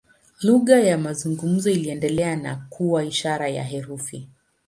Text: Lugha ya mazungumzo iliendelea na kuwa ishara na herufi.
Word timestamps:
Lugha 0.41 0.79
ya 0.79 0.97
mazungumzo 0.97 1.69
iliendelea 1.71 2.35
na 2.35 2.55
kuwa 2.69 3.03
ishara 3.05 3.51
na 3.51 3.63
herufi. 3.63 4.29